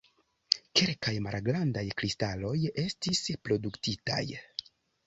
Kelkaj 0.79 1.13
malgrandaj 1.27 1.85
kristaloj 2.01 2.57
estis 2.87 3.23
produktitaj. 3.47 4.23